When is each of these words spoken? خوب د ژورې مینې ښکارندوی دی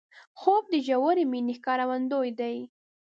خوب 0.39 0.63
د 0.73 0.75
ژورې 0.87 1.23
مینې 1.31 1.53
ښکارندوی 1.59 2.29
دی 2.39 2.57